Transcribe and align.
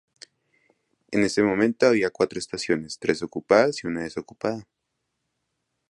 En 1.11 1.21
ese 1.23 1.43
momento 1.43 1.85
había 1.85 2.09
cuatro 2.09 2.39
estaciones, 2.39 2.97
tres 2.97 3.21
ocupadas 3.21 3.83
y 3.83 3.87
una 3.87 4.01
desocupada. 4.01 4.67